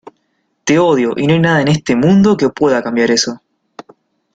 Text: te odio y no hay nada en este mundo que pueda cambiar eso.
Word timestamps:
te 0.63 0.79
odio 0.79 1.11
y 1.15 1.27
no 1.27 1.33
hay 1.35 1.39
nada 1.39 1.61
en 1.61 1.67
este 1.67 1.95
mundo 1.95 2.35
que 2.35 2.49
pueda 2.49 2.81
cambiar 2.81 3.11
eso. 3.11 3.39